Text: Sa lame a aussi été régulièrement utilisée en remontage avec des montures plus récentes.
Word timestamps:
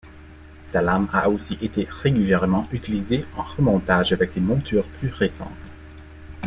Sa 0.63 0.81
lame 0.81 1.07
a 1.13 1.29
aussi 1.29 1.59
été 1.61 1.87
régulièrement 2.01 2.65
utilisée 2.71 3.23
en 3.37 3.43
remontage 3.43 4.11
avec 4.11 4.33
des 4.33 4.39
montures 4.41 4.87
plus 4.99 5.09
récentes. 5.11 5.47